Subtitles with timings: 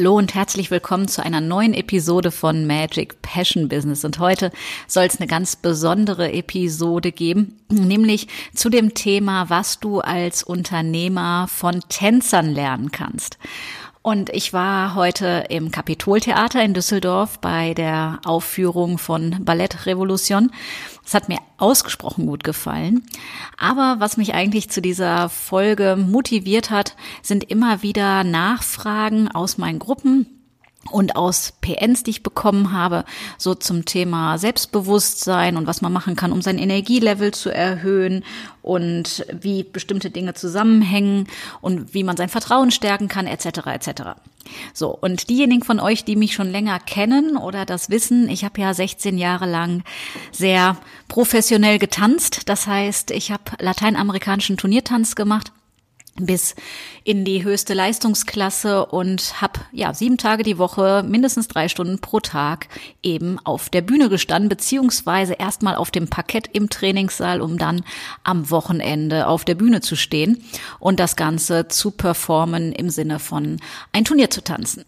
[0.00, 4.02] Hallo und herzlich willkommen zu einer neuen Episode von Magic Passion Business.
[4.02, 4.50] Und heute
[4.86, 11.48] soll es eine ganz besondere Episode geben, nämlich zu dem Thema, was du als Unternehmer
[11.48, 13.36] von Tänzern lernen kannst.
[14.02, 20.50] Und ich war heute im Kapitoltheater in Düsseldorf bei der Aufführung von Ballett Revolution.
[21.04, 23.04] Es hat mir ausgesprochen gut gefallen.
[23.58, 29.78] Aber was mich eigentlich zu dieser Folge motiviert hat, sind immer wieder Nachfragen aus meinen
[29.78, 30.39] Gruppen
[30.90, 33.04] und aus PNs, die ich bekommen habe,
[33.36, 38.24] so zum Thema Selbstbewusstsein und was man machen kann, um sein Energielevel zu erhöhen
[38.62, 41.26] und wie bestimmte Dinge zusammenhängen
[41.60, 43.66] und wie man sein Vertrauen stärken kann, etc.
[43.66, 44.02] etc.
[44.72, 48.60] So, und diejenigen von euch, die mich schon länger kennen oder das wissen, ich habe
[48.60, 49.82] ja 16 Jahre lang
[50.32, 50.78] sehr
[51.08, 52.48] professionell getanzt.
[52.48, 55.52] Das heißt, ich habe lateinamerikanischen Turniertanz gemacht
[56.26, 56.54] bis
[57.04, 62.20] in die höchste Leistungsklasse und habe ja sieben Tage die Woche mindestens drei Stunden pro
[62.20, 62.68] Tag
[63.02, 67.82] eben auf der Bühne gestanden beziehungsweise erstmal auf dem Parkett im Trainingssaal, um dann
[68.22, 70.44] am Wochenende auf der Bühne zu stehen
[70.78, 73.60] und das Ganze zu performen im Sinne von
[73.92, 74.84] ein Turnier zu tanzen.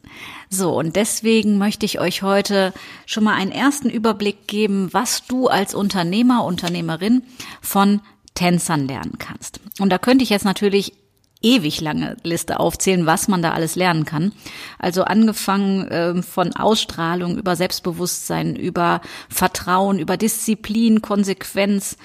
[0.50, 2.72] So und deswegen möchte ich euch heute
[3.06, 7.22] schon mal einen ersten Überblick geben, was du als Unternehmer Unternehmerin
[7.60, 8.00] von
[8.34, 9.60] Tänzern lernen kannst.
[9.78, 10.94] Und da könnte ich jetzt natürlich
[11.42, 14.32] ewig lange Liste aufzählen, was man da alles lernen kann.
[14.78, 21.96] Also angefangen äh, von Ausstrahlung über Selbstbewusstsein, über Vertrauen, über Disziplin, Konsequenz,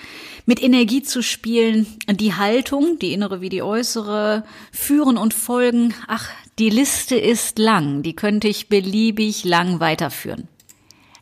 [0.45, 5.93] mit Energie zu spielen, die Haltung, die innere wie die äußere, führen und folgen.
[6.07, 10.47] Ach, die Liste ist lang, die könnte ich beliebig lang weiterführen.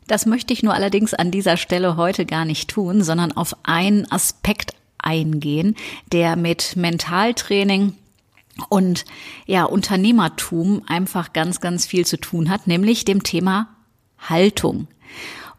[0.06, 4.10] Das möchte ich nur allerdings an dieser Stelle heute gar nicht tun, sondern auf einen
[4.10, 5.74] Aspekt eingehen,
[6.12, 7.94] der mit Mentaltraining
[8.68, 9.04] und
[9.46, 13.76] ja, Unternehmertum einfach ganz, ganz viel zu tun hat, nämlich dem Thema
[14.18, 14.88] Haltung.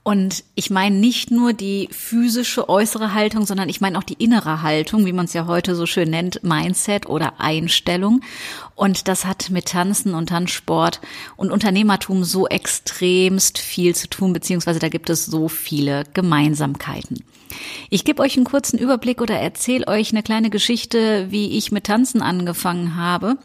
[0.07, 4.61] Und ich meine nicht nur die physische äußere Haltung, sondern ich meine auch die innere
[4.61, 8.21] Haltung, wie man es ja heute so schön nennt, Mindset oder Einstellung.
[8.73, 11.01] Und das hat mit Tanzen und Tanzsport
[11.35, 17.25] und Unternehmertum so extremst viel zu tun, beziehungsweise da gibt es so viele Gemeinsamkeiten.
[17.89, 21.83] Ich gebe euch einen kurzen Überblick oder erzähle euch eine kleine Geschichte, wie ich mit
[21.83, 23.35] Tanzen angefangen habe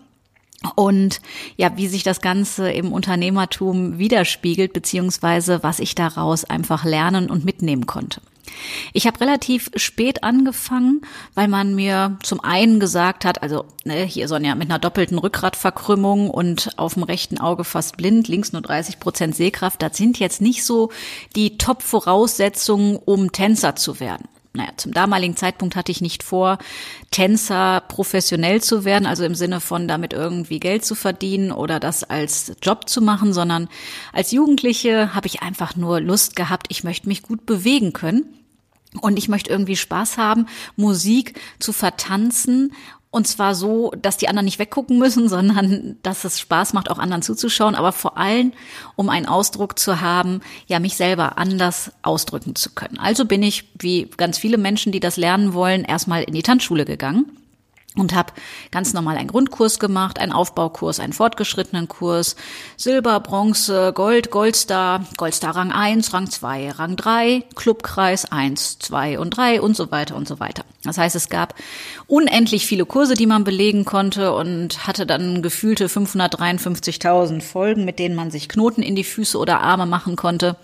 [0.76, 1.20] und
[1.56, 7.44] ja, wie sich das Ganze im Unternehmertum widerspiegelt, beziehungsweise was ich daraus einfach lernen und
[7.44, 8.20] mitnehmen konnte.
[8.92, 11.02] Ich habe relativ spät angefangen,
[11.34, 16.28] weil man mir zum einen gesagt hat, also ne, hier Sonja mit einer doppelten Rückgratverkrümmung
[16.28, 20.40] und auf dem rechten Auge fast blind, links nur 30 Prozent Sehkraft, das sind jetzt
[20.40, 20.90] nicht so
[21.36, 26.58] die Top-Voraussetzungen, um Tänzer zu werden naja, zum damaligen Zeitpunkt hatte ich nicht vor,
[27.10, 32.04] Tänzer professionell zu werden, also im Sinne von damit irgendwie Geld zu verdienen oder das
[32.04, 33.68] als Job zu machen, sondern
[34.12, 38.24] als Jugendliche habe ich einfach nur Lust gehabt, ich möchte mich gut bewegen können.
[39.00, 42.74] Und ich möchte irgendwie Spaß haben, Musik zu vertanzen
[43.12, 46.98] und zwar so, dass die anderen nicht weggucken müssen, sondern dass es Spaß macht, auch
[46.98, 48.52] anderen zuzuschauen, aber vor allem,
[48.96, 52.98] um einen Ausdruck zu haben, ja, mich selber anders ausdrücken zu können.
[52.98, 56.84] Also bin ich, wie ganz viele Menschen, die das lernen wollen, erstmal in die Tanzschule
[56.84, 57.36] gegangen
[57.96, 58.32] und habe
[58.70, 62.36] ganz normal einen Grundkurs gemacht, einen Aufbaukurs, einen fortgeschrittenen Kurs,
[62.76, 69.30] Silber, Bronze, Gold, Goldstar, Goldstar Rang 1, Rang 2, Rang 3, Clubkreis 1, 2 und
[69.30, 70.64] 3 und so weiter und so weiter.
[70.84, 71.54] Das heißt, es gab
[72.06, 78.14] unendlich viele Kurse, die man belegen konnte und hatte dann gefühlte 553.000 Folgen, mit denen
[78.14, 80.56] man sich Knoten in die Füße oder Arme machen konnte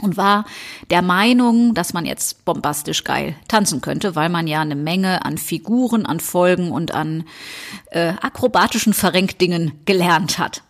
[0.00, 0.44] und war
[0.90, 5.38] der Meinung, dass man jetzt bombastisch geil tanzen könnte, weil man ja eine Menge an
[5.38, 7.24] Figuren, an Folgen und an
[7.90, 10.62] äh, akrobatischen Verrenkdingen gelernt hat.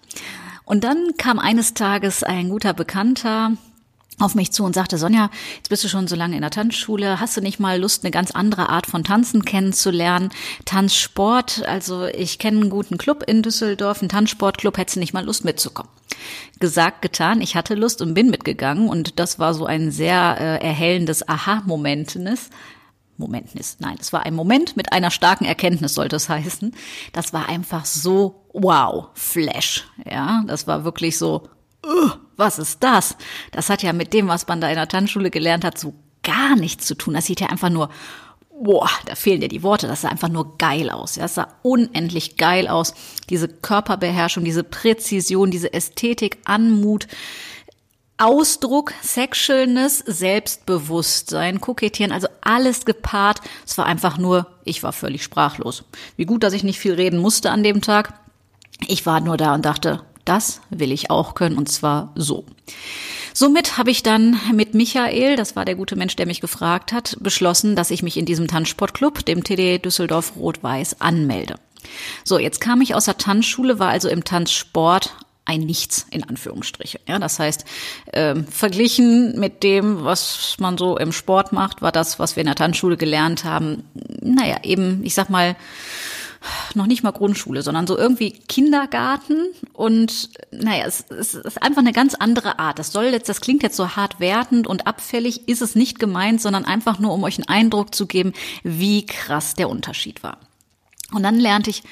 [0.64, 3.52] Und dann kam eines Tages ein guter Bekannter
[4.22, 7.20] auf mich zu und sagte, Sonja, jetzt bist du schon so lange in der Tanzschule,
[7.20, 10.30] hast du nicht mal Lust, eine ganz andere Art von Tanzen kennenzulernen?
[10.64, 15.24] Tanzsport, also ich kenne einen guten Club in Düsseldorf, einen Tanzsportclub, hättest du nicht mal
[15.24, 15.90] Lust mitzukommen?
[16.60, 20.64] Gesagt, getan, ich hatte Lust und bin mitgegangen und das war so ein sehr äh,
[20.64, 22.16] erhellendes Aha-Moment.
[23.16, 23.76] Momentnis.
[23.78, 26.74] Nein, es war ein Moment mit einer starken Erkenntnis, sollte es heißen.
[27.12, 29.86] Das war einfach so wow, Flash.
[30.04, 31.48] Ja, das war wirklich so,
[32.36, 33.16] was ist das?
[33.50, 36.56] Das hat ja mit dem, was man da in der Tanzschule gelernt hat, so gar
[36.56, 37.14] nichts zu tun.
[37.14, 37.90] Das sieht ja einfach nur,
[38.62, 39.86] boah, da fehlen dir die Worte.
[39.88, 41.16] Das sah einfach nur geil aus.
[41.16, 42.94] Ja, das sah unendlich geil aus.
[43.28, 47.08] Diese Körperbeherrschung, diese Präzision, diese Ästhetik, Anmut.
[48.18, 53.40] Ausdruck, Sexualness, Selbstbewusstsein, Kokettieren, also alles gepaart.
[53.66, 55.84] Es war einfach nur, ich war völlig sprachlos.
[56.16, 58.14] Wie gut, dass ich nicht viel reden musste an dem Tag.
[58.86, 62.44] Ich war nur da und dachte, das will ich auch können und zwar so.
[63.34, 67.16] Somit habe ich dann mit Michael, das war der gute Mensch, der mich gefragt hat,
[67.20, 71.54] beschlossen, dass ich mich in diesem Tanzsportclub, dem TD Düsseldorf Rot-Weiß, anmelde.
[72.24, 77.00] So, jetzt kam ich aus der Tanzschule, war also im Tanzsport ein Nichts in Anführungsstriche.
[77.08, 77.64] Ja, das heißt,
[78.12, 82.46] ähm, verglichen mit dem, was man so im Sport macht, war das, was wir in
[82.46, 83.84] der Tanzschule gelernt haben,
[84.20, 85.56] naja, eben, ich sag mal,
[86.74, 91.92] noch nicht mal Grundschule, sondern so irgendwie Kindergarten und naja, es, es ist einfach eine
[91.92, 92.78] ganz andere Art.
[92.78, 96.40] Das soll jetzt, das klingt jetzt so hart wertend und abfällig, ist es nicht gemeint,
[96.40, 100.38] sondern einfach nur, um euch einen Eindruck zu geben, wie krass der Unterschied war.
[101.12, 101.82] Und dann lernte ich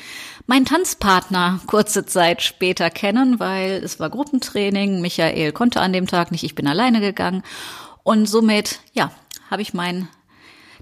[0.47, 5.01] meinen Tanzpartner kurze Zeit später kennen, weil es war Gruppentraining.
[5.01, 7.43] Michael konnte an dem Tag nicht, ich bin alleine gegangen.
[8.03, 9.13] Und somit, ja,
[9.51, 10.09] habe ich meinen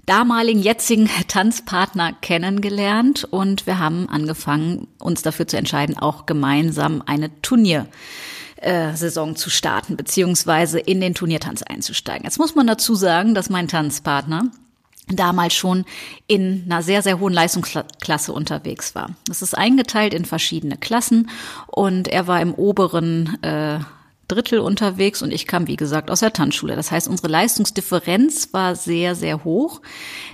[0.09, 7.29] damaligen, jetzigen Tanzpartner kennengelernt und wir haben angefangen, uns dafür zu entscheiden, auch gemeinsam eine
[7.43, 7.85] Turnier
[8.55, 12.23] äh, Saison zu starten, beziehungsweise in den Turniertanz einzusteigen.
[12.23, 14.45] Jetzt muss man dazu sagen, dass mein Tanzpartner
[15.07, 15.85] damals schon
[16.25, 19.11] in einer sehr, sehr hohen Leistungsklasse unterwegs war.
[19.27, 21.29] Das ist eingeteilt in verschiedene Klassen
[21.67, 23.79] und er war im oberen äh,
[24.29, 26.75] Drittel unterwegs und ich kam, wie gesagt, aus der Tanzschule.
[26.75, 29.81] Das heißt, unsere Leistungsdifferenz war sehr, sehr hoch.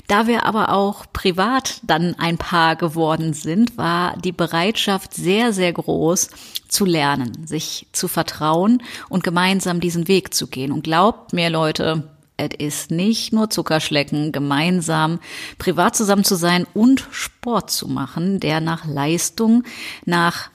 [0.07, 5.73] Da wir aber auch privat dann ein Paar geworden sind, war die Bereitschaft sehr, sehr
[5.73, 6.29] groß
[6.67, 10.71] zu lernen, sich zu vertrauen und gemeinsam diesen Weg zu gehen.
[10.71, 12.03] Und glaubt mir, Leute,
[12.37, 15.19] es ist nicht nur Zuckerschlecken, gemeinsam
[15.57, 19.63] privat zusammen zu sein und Sport zu machen, der nach Leistung,
[20.05, 20.49] nach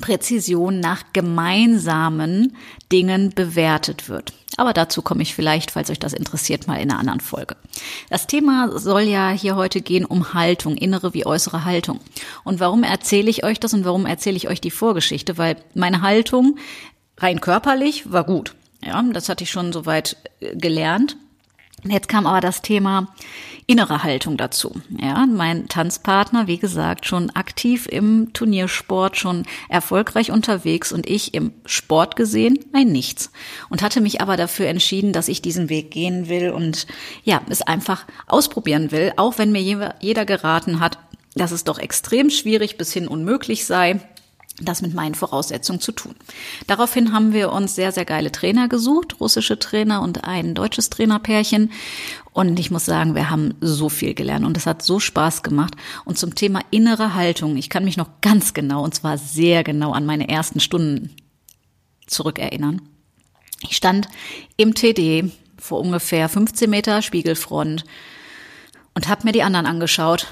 [0.00, 2.56] Präzision nach gemeinsamen
[2.90, 4.32] Dingen bewertet wird.
[4.56, 7.56] Aber dazu komme ich vielleicht, falls euch das interessiert, mal in einer anderen Folge.
[8.10, 12.00] Das Thema soll ja hier heute gehen um Haltung, innere wie äußere Haltung.
[12.44, 15.38] Und warum erzähle ich euch das und warum erzähle ich euch die Vorgeschichte?
[15.38, 16.58] Weil meine Haltung
[17.18, 18.54] rein körperlich war gut.
[18.84, 21.16] Ja, das hatte ich schon soweit äh, gelernt.
[21.84, 23.08] Jetzt kam aber das Thema
[23.70, 24.72] innere Haltung dazu.
[25.00, 31.52] Ja, mein Tanzpartner, wie gesagt, schon aktiv im Turniersport, schon erfolgreich unterwegs und ich im
[31.64, 33.30] Sport gesehen ein Nichts.
[33.68, 36.88] Und hatte mich aber dafür entschieden, dass ich diesen Weg gehen will und
[37.22, 39.62] ja, es einfach ausprobieren will, auch wenn mir
[40.00, 40.98] jeder geraten hat,
[41.36, 44.00] dass es doch extrem schwierig bis hin unmöglich sei,
[44.60, 46.14] das mit meinen Voraussetzungen zu tun.
[46.66, 51.72] Daraufhin haben wir uns sehr, sehr geile Trainer gesucht, russische Trainer und ein deutsches Trainerpärchen.
[52.32, 55.74] Und ich muss sagen, wir haben so viel gelernt und es hat so Spaß gemacht.
[56.04, 59.92] Und zum Thema innere Haltung, ich kann mich noch ganz genau, und zwar sehr genau
[59.92, 61.10] an meine ersten Stunden
[62.06, 62.82] zurückerinnern.
[63.62, 64.08] Ich stand
[64.56, 67.84] im TD vor ungefähr 15 Meter Spiegelfront
[68.94, 70.28] und habe mir die anderen angeschaut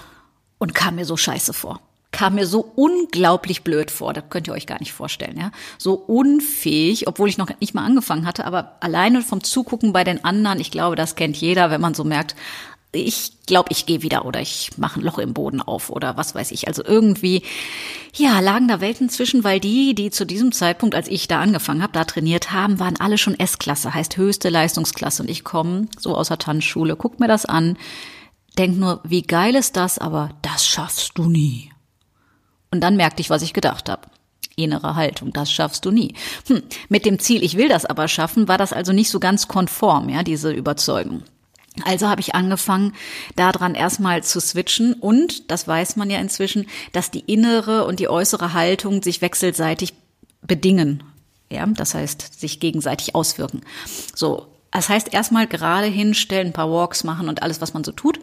[0.58, 4.14] und kam mir so scheiße vor kam mir so unglaublich blöd vor.
[4.14, 5.50] Das könnt ihr euch gar nicht vorstellen, ja.
[5.76, 10.24] So unfähig, obwohl ich noch nicht mal angefangen hatte, aber alleine vom Zugucken bei den
[10.24, 12.34] anderen, ich glaube, das kennt jeder, wenn man so merkt,
[12.92, 16.34] ich glaube, ich gehe wieder oder ich mache ein Loch im Boden auf oder was
[16.34, 16.68] weiß ich.
[16.68, 17.42] Also irgendwie,
[18.14, 21.82] ja, lagen da Welten zwischen, weil die, die zu diesem Zeitpunkt, als ich da angefangen
[21.82, 25.22] habe, da trainiert haben, waren alle schon S-Klasse, heißt höchste Leistungsklasse.
[25.22, 27.76] Und ich komme so aus der Tanzschule, guck mir das an,
[28.56, 31.70] denk nur, wie geil ist das, aber das schaffst du nie.
[32.70, 34.02] Und dann merkte ich, was ich gedacht habe.
[34.56, 36.14] Innere Haltung, das schaffst du nie.
[36.48, 39.46] Hm, mit dem Ziel, ich will das aber schaffen, war das also nicht so ganz
[39.46, 41.22] konform, ja, diese Überzeugung.
[41.84, 42.92] Also habe ich angefangen,
[43.36, 48.08] daran erstmal zu switchen und, das weiß man ja inzwischen, dass die innere und die
[48.08, 49.94] äußere Haltung sich wechselseitig
[50.42, 51.04] bedingen.
[51.50, 53.62] Ja, das heißt, sich gegenseitig auswirken.
[54.14, 54.46] So.
[54.70, 58.20] Das heißt, erstmal gerade hinstellen, ein paar Walks machen und alles, was man so tut.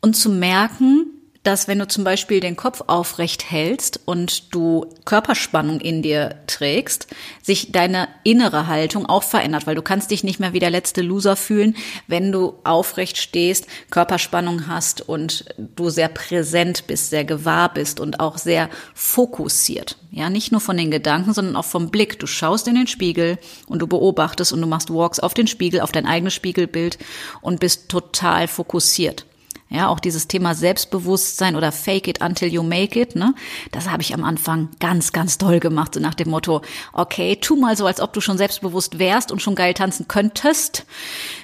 [0.00, 1.06] Und zu merken,
[1.46, 7.06] dass wenn du zum Beispiel den Kopf aufrecht hältst und du Körperspannung in dir trägst,
[7.40, 11.02] sich deine innere Haltung auch verändert, weil du kannst dich nicht mehr wie der letzte
[11.02, 11.76] Loser fühlen,
[12.08, 18.18] wenn du aufrecht stehst, Körperspannung hast und du sehr präsent bist, sehr gewahr bist und
[18.18, 19.96] auch sehr fokussiert.
[20.10, 22.18] Ja, nicht nur von den Gedanken, sondern auch vom Blick.
[22.18, 23.38] Du schaust in den Spiegel
[23.68, 26.98] und du beobachtest und du machst Walks auf den Spiegel, auf dein eigenes Spiegelbild
[27.40, 29.26] und bist total fokussiert.
[29.68, 33.34] Ja, auch dieses Thema Selbstbewusstsein oder Fake it until you make it, ne?
[33.72, 37.56] Das habe ich am Anfang ganz, ganz toll gemacht, so nach dem Motto, okay, tu
[37.56, 40.86] mal so, als ob du schon selbstbewusst wärst und schon geil tanzen könntest.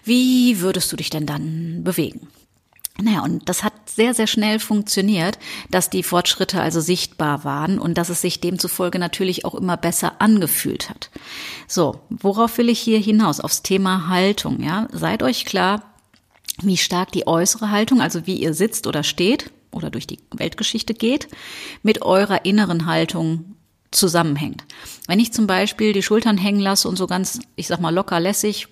[0.05, 2.29] Wie würdest du dich denn dann bewegen?
[3.01, 5.39] Naja, und das hat sehr, sehr schnell funktioniert,
[5.71, 10.21] dass die Fortschritte also sichtbar waren und dass es sich demzufolge natürlich auch immer besser
[10.21, 11.11] angefühlt hat.
[11.67, 13.41] So, worauf will ich hier hinaus?
[13.41, 14.89] Aufs Thema Haltung, ja?
[14.93, 15.92] Seid euch klar,
[16.61, 20.95] wie stark die äußere Haltung, also wie ihr sitzt oder steht oder durch die Weltgeschichte
[20.95, 21.29] geht,
[21.83, 23.57] mit eurer inneren Haltung
[23.91, 24.65] zusammenhängt.
[25.07, 28.21] Wenn ich zum Beispiel die Schultern hängen lasse und so ganz, ich sag mal, locker
[28.21, 28.69] lässig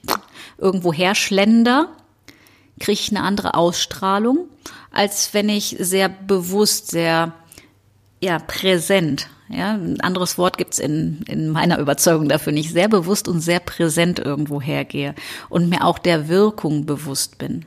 [0.58, 1.88] irgendwo herschlender,
[2.78, 4.48] kriege ich eine andere Ausstrahlung,
[4.90, 7.34] als wenn ich sehr bewusst, sehr
[8.20, 9.28] ja, präsent.
[9.48, 12.70] Ja, ein anderes Wort gibt's in, in meiner Überzeugung dafür nicht.
[12.70, 15.14] Sehr bewusst und sehr präsent irgendwo hergehe
[15.48, 17.64] und mir auch der Wirkung bewusst bin,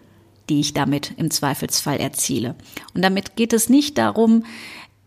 [0.50, 2.56] die ich damit im Zweifelsfall erziele.
[2.94, 4.46] Und damit geht es nicht darum,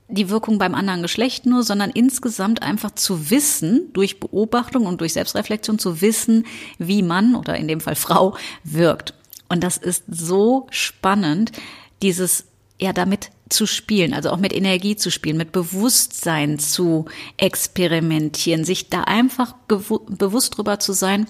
[0.08, 5.14] die Wirkung beim anderen Geschlecht nur, sondern insgesamt einfach zu wissen, durch Beobachtung und durch
[5.14, 6.46] Selbstreflexion zu wissen,
[6.78, 9.14] wie Mann oder in dem Fall Frau wirkt.
[9.48, 11.52] Und das ist so spannend,
[12.02, 12.44] dieses
[12.78, 18.90] ja damit zu spielen, also auch mit Energie zu spielen, mit Bewusstsein zu experimentieren, sich
[18.90, 21.26] da einfach bewusst drüber zu sein,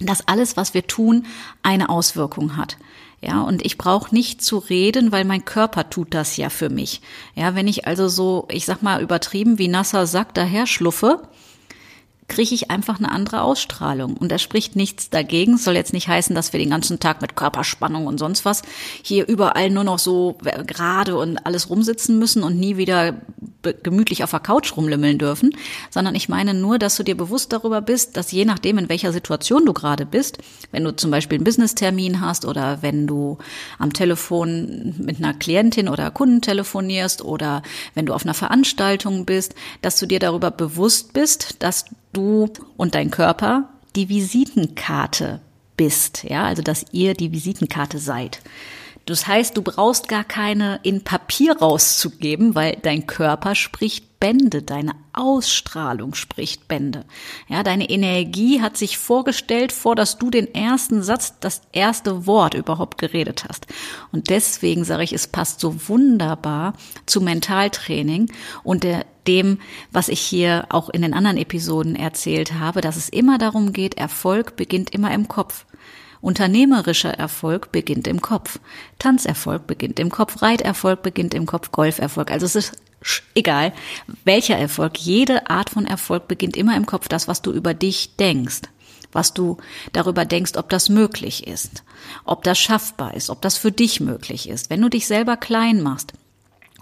[0.00, 1.26] dass alles, was wir tun,
[1.62, 2.76] eine Auswirkung hat.
[3.22, 7.00] Ja, und ich brauche nicht zu reden, weil mein Körper tut das ja für mich.
[7.34, 11.22] Ja, wenn ich also so, ich sag mal übertrieben wie nasser Sack daher schluffe,
[12.28, 14.16] kriege ich einfach eine andere Ausstrahlung.
[14.16, 15.58] Und da spricht nichts dagegen.
[15.58, 18.62] soll jetzt nicht heißen, dass wir den ganzen Tag mit Körperspannung und sonst was
[19.02, 23.20] hier überall nur noch so gerade und alles rumsitzen müssen und nie wieder
[23.82, 25.56] gemütlich auf der Couch rumlümmeln dürfen,
[25.90, 29.12] sondern ich meine nur, dass du dir bewusst darüber bist, dass je nachdem, in welcher
[29.12, 30.38] Situation du gerade bist,
[30.70, 33.38] wenn du zum Beispiel einen Business-Termin hast oder wenn du
[33.78, 37.62] am Telefon mit einer Klientin oder Kunden telefonierst oder
[37.94, 42.94] wenn du auf einer Veranstaltung bist, dass du dir darüber bewusst bist, dass du und
[42.94, 45.40] dein Körper die Visitenkarte
[45.76, 48.40] bist, ja, also dass ihr die Visitenkarte seid.
[49.06, 54.94] Das heißt, du brauchst gar keine in Papier rauszugeben, weil dein Körper spricht Bände, deine
[55.12, 57.04] Ausstrahlung spricht Bände.
[57.48, 62.54] Ja, deine Energie hat sich vorgestellt, vor dass du den ersten Satz, das erste Wort
[62.54, 63.68] überhaupt geredet hast.
[64.10, 66.72] Und deswegen sage ich, es passt so wunderbar
[67.04, 68.32] zu Mentaltraining
[68.64, 69.58] und der, dem,
[69.92, 73.98] was ich hier auch in den anderen Episoden erzählt habe, dass es immer darum geht,
[73.98, 75.66] Erfolg beginnt immer im Kopf.
[76.20, 78.58] Unternehmerischer Erfolg beginnt im Kopf.
[78.98, 80.42] Tanzerfolg beginnt im Kopf.
[80.42, 81.70] Reiterfolg beginnt im Kopf.
[81.70, 82.30] Golferfolg.
[82.30, 82.72] Also es ist
[83.34, 83.72] egal,
[84.24, 84.98] welcher Erfolg.
[84.98, 87.08] Jede Art von Erfolg beginnt immer im Kopf.
[87.08, 88.62] Das, was du über dich denkst.
[89.12, 89.58] Was du
[89.92, 91.84] darüber denkst, ob das möglich ist.
[92.24, 93.30] Ob das schaffbar ist.
[93.30, 94.68] Ob das für dich möglich ist.
[94.68, 96.12] Wenn du dich selber klein machst,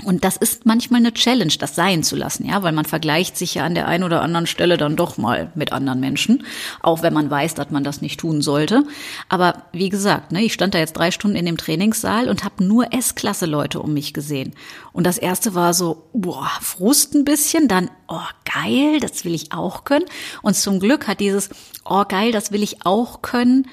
[0.03, 3.55] und das ist manchmal eine Challenge, das sein zu lassen, ja, weil man vergleicht sich
[3.55, 6.45] ja an der einen oder anderen Stelle dann doch mal mit anderen Menschen,
[6.83, 8.85] auch wenn man weiß, dass man das nicht tun sollte.
[9.29, 12.65] Aber wie gesagt, ne, ich stand da jetzt drei Stunden in dem Trainingssaal und habe
[12.65, 14.55] nur S-Klasse-Leute um mich gesehen.
[14.93, 18.19] Und das erste war so, boah, Frust ein bisschen, dann, oh
[18.53, 20.07] geil, das will ich auch können.
[20.43, 21.51] Und zum Glück hat dieses,
[21.85, 23.69] oh geil, das will ich auch können,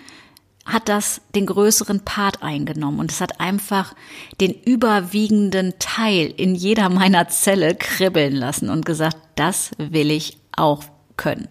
[0.65, 3.94] hat das den größeren Part eingenommen und es hat einfach
[4.39, 10.84] den überwiegenden Teil in jeder meiner Zelle kribbeln lassen und gesagt, das will ich auch
[11.18, 11.48] können.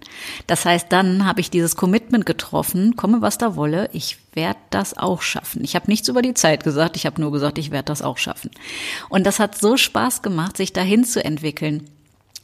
[0.47, 4.97] Das heißt, dann habe ich dieses Commitment getroffen, komme was da wolle, ich werde das
[4.97, 5.63] auch schaffen.
[5.65, 8.19] Ich habe nichts über die Zeit gesagt, ich habe nur gesagt, ich werde das auch
[8.19, 8.51] schaffen.
[9.09, 11.89] Und das hat so Spaß gemacht, sich dahin zu entwickeln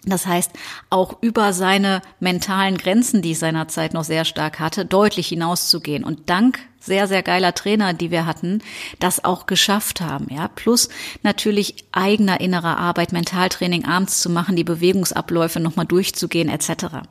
[0.06, 0.52] das heißt,
[0.88, 6.04] auch über seine mentalen Grenzen, die ich seinerzeit noch sehr stark hatte, deutlich hinauszugehen.
[6.04, 8.62] Und dank sehr, sehr geiler Trainer, die wir hatten,
[9.00, 10.48] das auch geschafft haben, ja.
[10.48, 10.88] Plus
[11.24, 17.02] natürlich eigener innerer Arbeit, Mentaltraining abends zu machen, die Bewegungsabläufe nochmal durchzugehen, etc.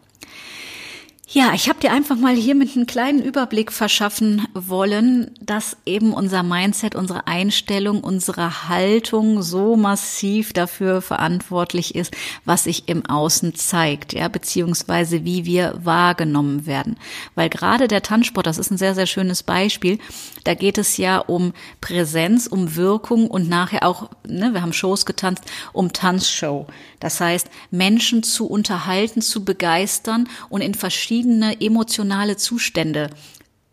[1.28, 6.14] Ja, ich habe dir einfach mal hier mit einem kleinen Überblick verschaffen wollen, dass eben
[6.14, 12.16] unser Mindset, unsere Einstellung, unsere Haltung so massiv dafür verantwortlich ist,
[12.46, 16.96] was sich im Außen zeigt, ja, beziehungsweise wie wir wahrgenommen werden.
[17.34, 19.98] Weil gerade der Tanzsport, das ist ein sehr, sehr schönes Beispiel,
[20.44, 25.08] da geht es ja um Präsenz, um Wirkung und nachher auch, ne, wir haben Shows
[25.08, 26.68] getanzt, um Tanzshow.
[27.00, 33.10] Das heißt, Menschen zu unterhalten, zu begeistern und in verschiedenen verschiedene emotionale Zustände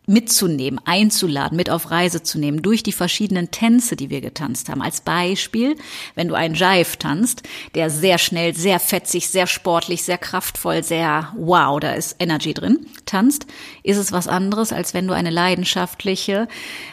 [0.06, 4.80] mitzunehmen, einzuladen, mit auf Reise zu nehmen, durch die verschiedenen Tänze, die wir getanzt haben.
[4.80, 5.76] Als Beispiel,
[6.14, 7.42] wenn du einen Jive tanzt,
[7.74, 12.86] der sehr schnell, sehr fetzig, sehr sportlich, sehr kraftvoll, sehr wow, da ist Energy drin,
[13.06, 13.46] tanzt,
[13.82, 16.46] ist es was anderes, als wenn du eine leidenschaftliche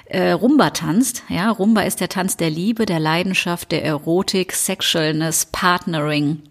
[0.06, 1.24] äh, Rumba tanzt.
[1.30, 6.42] Ja, Rumba ist der Tanz der Liebe, der Leidenschaft, der Erotik, Sexualness, Partnering,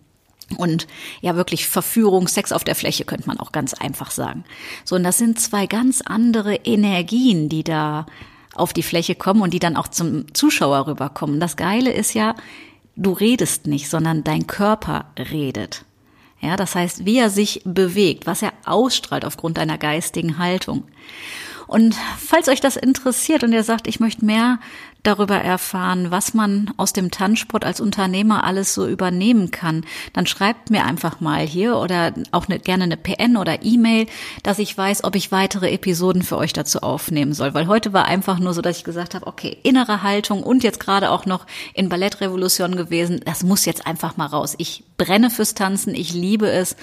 [0.56, 0.86] und
[1.20, 4.44] ja wirklich Verführung, Sex auf der Fläche könnte man auch ganz einfach sagen.
[4.84, 8.06] So, und das sind zwei ganz andere Energien, die da
[8.54, 11.40] auf die Fläche kommen und die dann auch zum Zuschauer rüberkommen.
[11.40, 12.34] Das Geile ist ja,
[12.96, 15.84] du redest nicht, sondern dein Körper redet.
[16.40, 20.84] Ja, das heißt, wie er sich bewegt, was er ausstrahlt aufgrund deiner geistigen Haltung.
[21.66, 24.58] Und falls euch das interessiert und ihr sagt, ich möchte mehr
[25.02, 30.70] darüber erfahren, was man aus dem Tanzsport als Unternehmer alles so übernehmen kann, dann schreibt
[30.70, 34.06] mir einfach mal hier oder auch eine, gerne eine PN oder E-Mail,
[34.42, 37.54] dass ich weiß, ob ich weitere Episoden für euch dazu aufnehmen soll.
[37.54, 40.80] Weil heute war einfach nur so, dass ich gesagt habe, okay, innere Haltung und jetzt
[40.80, 44.54] gerade auch noch in Ballettrevolution gewesen, das muss jetzt einfach mal raus.
[44.58, 46.76] Ich brenne fürs Tanzen, ich liebe es.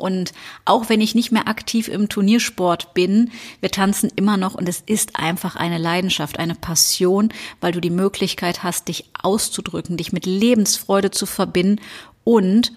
[0.00, 0.32] Und
[0.64, 3.30] auch wenn ich nicht mehr aktiv im Turniersport bin,
[3.60, 7.28] wir tanzen immer noch und es ist einfach eine Leidenschaft, eine Passion,
[7.60, 11.80] weil du die Möglichkeit hast, dich auszudrücken, dich mit Lebensfreude zu verbinden
[12.24, 12.72] und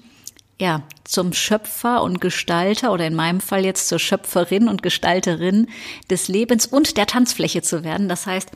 [0.59, 5.67] ja, zum Schöpfer und Gestalter oder in meinem Fall jetzt zur Schöpferin und Gestalterin
[6.09, 8.07] des Lebens und der Tanzfläche zu werden.
[8.07, 8.51] Das heißt,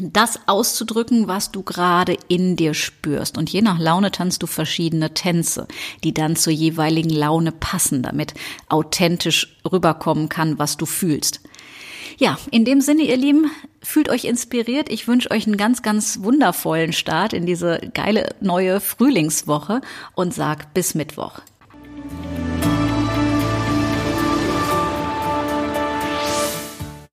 [0.00, 3.38] das auszudrücken, was du gerade in dir spürst.
[3.38, 5.68] Und je nach Laune tanzt du verschiedene Tänze,
[6.02, 8.34] die dann zur jeweiligen Laune passen, damit
[8.68, 11.40] authentisch rüberkommen kann, was du fühlst.
[12.16, 13.50] Ja, in dem Sinne, ihr Lieben,
[13.82, 14.88] fühlt euch inspiriert.
[14.88, 19.80] Ich wünsche euch einen ganz, ganz wundervollen Start in diese geile neue Frühlingswoche
[20.14, 21.40] und sag bis Mittwoch.